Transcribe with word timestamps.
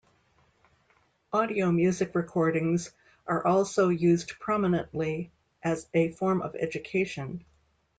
Audio 1.31 1.71
music 1.71 2.15
recordings 2.15 2.89
are 3.27 3.45
also 3.45 3.89
used 3.89 4.39
prominently 4.39 5.31
as 5.61 5.85
a 5.93 6.09
form 6.13 6.41
of 6.41 6.55
education. 6.55 7.45